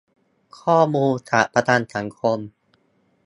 [0.59, 2.39] ข้อมูลจากประกันสังคม